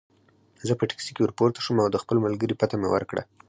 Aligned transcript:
زه 0.67 0.73
په 0.79 0.83
ټکسي 0.89 1.11
کې 1.13 1.23
ورپورته 1.23 1.59
شوم 1.65 1.77
او 1.83 1.89
د 1.91 1.97
خپل 2.03 2.17
ملګري 2.25 2.53
پته 2.59 2.75
مې 2.81 2.87
ورکړه. 2.91 3.23